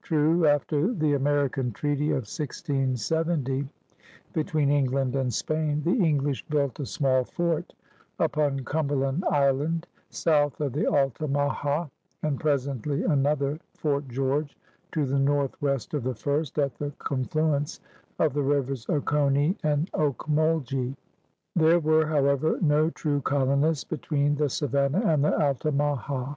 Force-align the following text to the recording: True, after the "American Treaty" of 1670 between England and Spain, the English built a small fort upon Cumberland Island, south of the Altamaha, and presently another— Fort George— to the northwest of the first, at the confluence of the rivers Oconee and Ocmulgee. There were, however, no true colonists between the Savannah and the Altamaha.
True, 0.00 0.46
after 0.46 0.94
the 0.94 1.12
"American 1.12 1.70
Treaty" 1.70 2.12
of 2.12 2.24
1670 2.24 3.68
between 4.32 4.70
England 4.70 5.14
and 5.14 5.30
Spain, 5.34 5.82
the 5.84 6.02
English 6.02 6.42
built 6.46 6.80
a 6.80 6.86
small 6.86 7.24
fort 7.24 7.74
upon 8.18 8.60
Cumberland 8.64 9.22
Island, 9.26 9.86
south 10.08 10.62
of 10.62 10.72
the 10.72 10.86
Altamaha, 10.86 11.88
and 12.22 12.40
presently 12.40 13.02
another— 13.04 13.58
Fort 13.82 14.08
George— 14.08 14.56
to 14.92 15.04
the 15.04 15.18
northwest 15.18 15.92
of 15.92 16.04
the 16.04 16.14
first, 16.14 16.58
at 16.58 16.74
the 16.76 16.92
confluence 16.92 17.78
of 18.18 18.32
the 18.32 18.40
rivers 18.42 18.86
Oconee 18.88 19.58
and 19.62 19.92
Ocmulgee. 19.92 20.96
There 21.54 21.80
were, 21.80 22.06
however, 22.06 22.58
no 22.62 22.88
true 22.88 23.20
colonists 23.20 23.84
between 23.84 24.36
the 24.36 24.48
Savannah 24.48 25.02
and 25.04 25.22
the 25.22 25.38
Altamaha. 25.38 26.36